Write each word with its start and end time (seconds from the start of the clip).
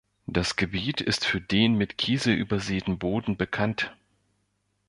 Das 0.25 0.55
Gebiet 0.55 0.99
ist 0.99 1.25
für 1.25 1.39
den 1.39 1.75
mit 1.75 1.99
Kiesel 1.99 2.33
übersäten 2.33 2.97
Boden 2.97 3.37
bekannt. 3.37 3.95